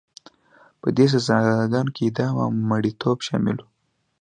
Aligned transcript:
په 0.81 0.87
دې 0.97 1.05
سزاګانو 1.13 1.93
کې 1.95 2.03
اعدام 2.07 2.33
او 2.43 2.49
مریتوب 2.69 3.17
شامل 3.27 3.57
وو. 3.59 3.67